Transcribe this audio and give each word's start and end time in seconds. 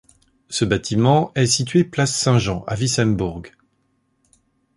Ce 0.49 0.65
bâtiment 0.65 1.31
est 1.35 1.45
situé 1.45 1.83
place 1.83 2.15
Saint-Jean 2.15 2.63
à 2.65 2.73
Wissembourg. 2.73 3.43